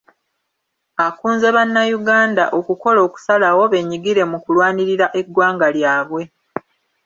[1.07, 6.23] Akunze bannayuganda okukola okusalawo bennyigire mu kulwanirira eggwanga lyabwe.